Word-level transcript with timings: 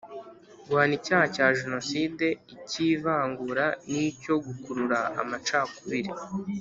Guhana 0.67 0.93
icyaha 0.99 1.25
cya 1.35 1.47
jenoside 1.59 2.25
icy’ivangura 2.53 3.65
n’icyo 3.91 4.33
gukurura 4.45 4.99
amacakubiri 5.21 6.11